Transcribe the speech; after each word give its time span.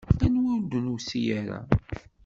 Anwa 0.25 0.49
ur 0.55 0.61
d-nusi 0.63 1.21
ara? 1.39 1.59